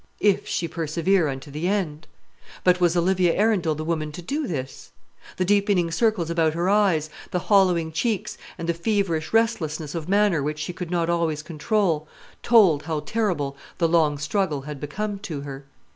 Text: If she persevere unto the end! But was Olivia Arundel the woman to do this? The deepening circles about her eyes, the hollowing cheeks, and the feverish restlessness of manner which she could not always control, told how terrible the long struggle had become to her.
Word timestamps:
If 0.19 0.47
she 0.47 0.67
persevere 0.67 1.27
unto 1.27 1.51
the 1.51 1.67
end! 1.67 2.07
But 2.63 2.81
was 2.81 2.97
Olivia 2.97 3.35
Arundel 3.35 3.75
the 3.75 3.83
woman 3.85 4.11
to 4.13 4.21
do 4.23 4.47
this? 4.47 4.91
The 5.37 5.45
deepening 5.45 5.91
circles 5.91 6.31
about 6.31 6.55
her 6.55 6.69
eyes, 6.69 7.11
the 7.29 7.37
hollowing 7.37 7.91
cheeks, 7.91 8.35
and 8.57 8.67
the 8.67 8.73
feverish 8.73 9.31
restlessness 9.31 9.93
of 9.93 10.09
manner 10.09 10.41
which 10.41 10.57
she 10.57 10.73
could 10.73 10.89
not 10.89 11.07
always 11.07 11.43
control, 11.43 12.07
told 12.41 12.81
how 12.81 13.01
terrible 13.01 13.55
the 13.77 13.87
long 13.87 14.17
struggle 14.17 14.61
had 14.61 14.79
become 14.79 15.19
to 15.19 15.41
her. 15.41 15.65